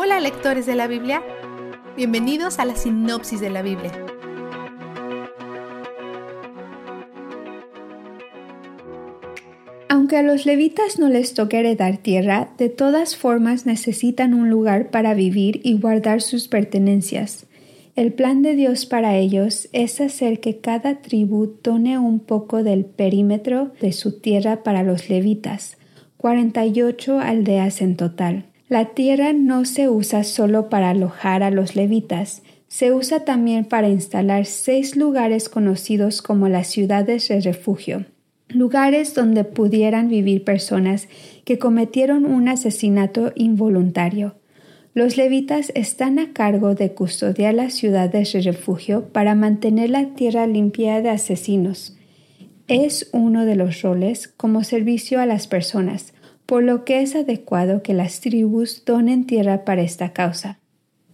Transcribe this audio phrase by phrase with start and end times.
[0.00, 1.24] Hola lectores de la Biblia,
[1.96, 3.90] bienvenidos a la sinopsis de la Biblia.
[9.88, 14.92] Aunque a los levitas no les toque heredar tierra, de todas formas necesitan un lugar
[14.92, 17.46] para vivir y guardar sus pertenencias.
[17.96, 22.84] El plan de Dios para ellos es hacer que cada tribu tone un poco del
[22.84, 25.76] perímetro de su tierra para los levitas,
[26.18, 28.44] 48 aldeas en total.
[28.68, 33.88] La tierra no se usa solo para alojar a los levitas, se usa también para
[33.88, 38.04] instalar seis lugares conocidos como las ciudades de refugio,
[38.48, 41.08] lugares donde pudieran vivir personas
[41.46, 44.34] que cometieron un asesinato involuntario.
[44.92, 50.46] Los levitas están a cargo de custodiar las ciudades de refugio para mantener la tierra
[50.46, 51.96] limpia de asesinos.
[52.66, 56.12] Es uno de los roles como servicio a las personas,
[56.48, 60.58] por lo que es adecuado que las tribus donen tierra para esta causa.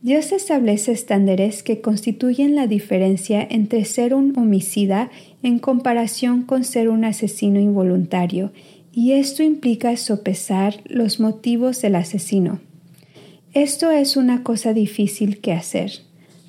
[0.00, 5.10] Dios establece estándares que constituyen la diferencia entre ser un homicida
[5.42, 8.52] en comparación con ser un asesino involuntario,
[8.90, 12.60] y esto implica sopesar los motivos del asesino.
[13.52, 15.92] Esto es una cosa difícil que hacer,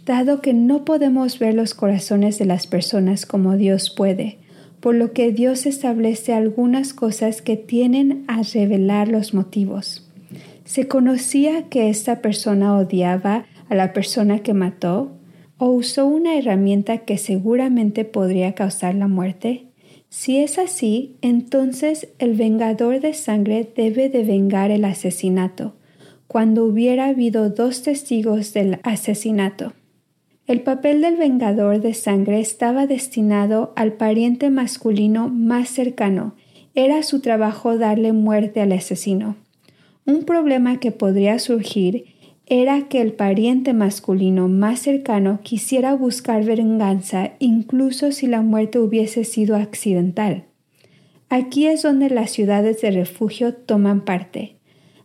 [0.05, 4.38] dado que no podemos ver los corazones de las personas como Dios puede,
[4.80, 10.05] por lo que Dios establece algunas cosas que tienen a revelar los motivos.
[10.66, 15.11] ¿Se conocía que esta persona odiaba a la persona que mató?
[15.58, 19.66] ¿O usó una herramienta que seguramente podría causar la muerte?
[20.09, 25.75] Si es así, entonces el vengador de sangre debe de vengar el asesinato,
[26.27, 29.73] cuando hubiera habido dos testigos del asesinato.
[30.50, 36.33] El papel del vengador de sangre estaba destinado al pariente masculino más cercano.
[36.73, 39.36] Era su trabajo darle muerte al asesino.
[40.08, 42.05] Un problema que podría surgir
[42.47, 49.26] era que el pariente masculino más cercano quisiera buscar venganza incluso si la muerte hubiese
[49.26, 50.45] sido accidental.
[51.30, 54.58] Aquí es donde las ciudades de refugio toman parte.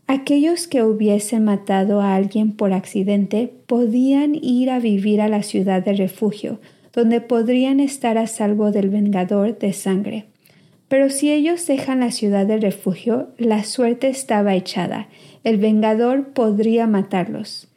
[0.06, 5.82] Aquellos que hubiesen matado a alguien por accidente podían ir a vivir a la ciudad
[5.82, 6.60] de refugio,
[6.92, 10.26] donde podrían estar a salvo del vengador de sangre.
[10.88, 15.08] Pero si ellos dejan la ciudad de refugio, la suerte estaba echada.
[15.42, 17.68] El vengador podría matarlos.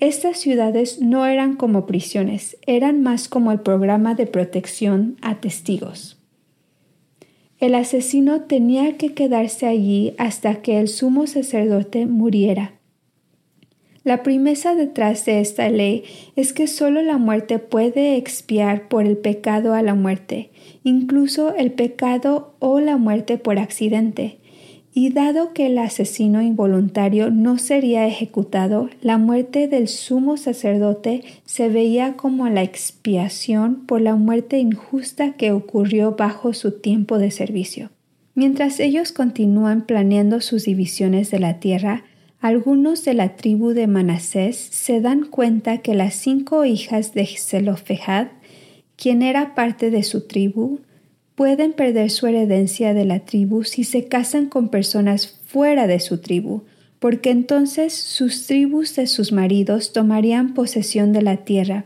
[0.00, 6.17] Estas ciudades no eran como prisiones, eran más como el programa de protección a testigos.
[7.60, 12.74] El asesino tenía que quedarse allí hasta que el sumo sacerdote muriera.
[14.04, 16.04] La primeza detrás de esta ley
[16.36, 20.50] es que sólo la muerte puede expiar por el pecado a la muerte,
[20.84, 24.37] incluso el pecado o la muerte por accidente.
[25.00, 31.68] Y dado que el asesino involuntario no sería ejecutado, la muerte del sumo sacerdote se
[31.68, 37.90] veía como la expiación por la muerte injusta que ocurrió bajo su tiempo de servicio.
[38.34, 42.02] Mientras ellos continúan planeando sus divisiones de la tierra,
[42.40, 48.26] algunos de la tribu de Manasés se dan cuenta que las cinco hijas de Zelofehad,
[48.96, 50.80] quien era parte de su tribu,
[51.38, 56.18] pueden perder su herencia de la tribu si se casan con personas fuera de su
[56.18, 56.64] tribu,
[56.98, 61.84] porque entonces sus tribus de sus maridos tomarían posesión de la tierra.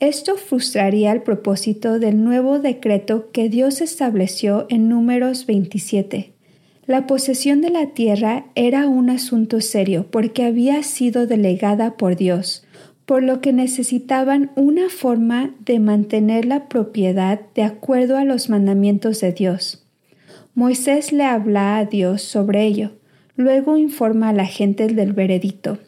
[0.00, 6.32] Esto frustraría el propósito del nuevo decreto que Dios estableció en números 27.
[6.86, 12.64] La posesión de la tierra era un asunto serio porque había sido delegada por Dios,
[13.10, 19.20] por lo que necesitaban una forma de mantener la propiedad de acuerdo a los mandamientos
[19.20, 19.84] de Dios.
[20.54, 22.92] Moisés le habla a Dios sobre ello,
[23.34, 25.78] luego informa a la gente del veredicto.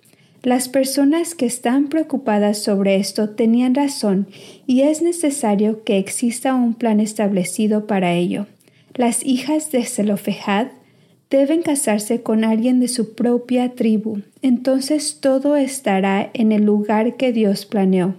[0.42, 4.26] Las personas que están preocupadas sobre esto tenían razón
[4.66, 8.48] y es necesario que exista un plan establecido para ello.
[8.94, 10.72] Las hijas de Zelofejad
[11.32, 17.32] deben casarse con alguien de su propia tribu, entonces todo estará en el lugar que
[17.32, 18.16] Dios planeó.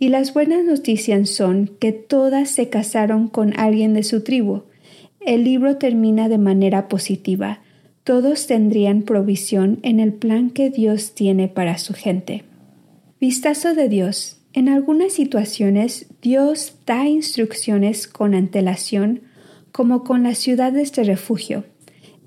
[0.00, 4.62] Y las buenas noticias son que todas se casaron con alguien de su tribu.
[5.20, 7.60] El libro termina de manera positiva.
[8.02, 12.42] Todos tendrían provisión en el plan que Dios tiene para su gente.
[13.20, 14.38] Vistazo de Dios.
[14.52, 19.20] En algunas situaciones Dios da instrucciones con antelación,
[19.70, 21.64] como con las ciudades de refugio.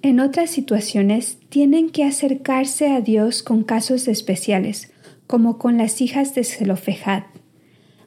[0.05, 4.91] En otras situaciones tienen que acercarse a Dios con casos especiales,
[5.25, 7.23] como con las hijas de Zelofejad.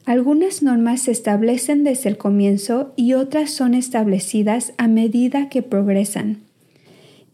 [0.05, 6.39] Algunas normas se establecen desde el comienzo y otras son establecidas a medida que progresan.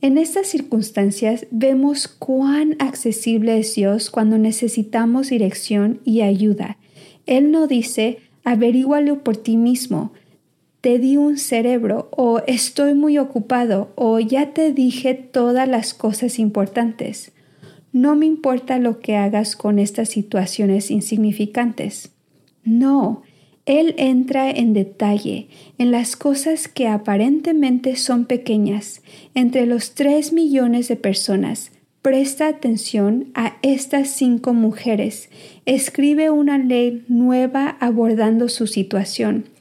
[0.01, 6.79] En estas circunstancias vemos cuán accesible es Dios cuando necesitamos dirección y ayuda.
[7.27, 10.15] Él no dice, averígualo por ti mismo,
[10.85, 16.39] te di un cerebro o estoy muy ocupado o ya te dije todas las cosas
[16.39, 17.33] importantes.
[17.91, 22.11] No me importa lo que hagas con estas situaciones insignificantes.
[22.65, 23.23] No,
[23.65, 25.49] Él entra en detalle
[25.79, 29.01] en las cosas que aparentemente son pequeñas
[29.35, 31.73] entre los tres millones de personas.
[32.03, 35.31] Presta atención a estas cinco mujeres.
[35.65, 39.54] Escribe una ley nueva abordando su situación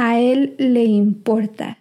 [0.00, 1.76] a Él le importa.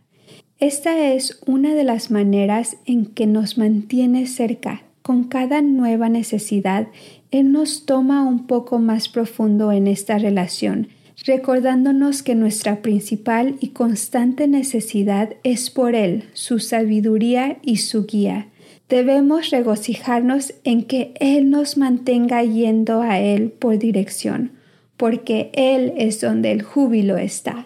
[0.60, 4.82] Esta es una de las maneras en que nos mantiene cerca.
[5.02, 6.90] Con cada nueva necesidad,
[7.32, 10.90] Él nos toma un poco más profundo en esta relación,
[11.26, 18.50] recordándonos que nuestra principal y constante necesidad es por Él, su sabiduría y su guía.
[18.90, 24.52] Debemos regocijarnos en que Él nos mantenga yendo a Él por dirección,
[24.98, 27.66] porque Él es donde el júbilo está.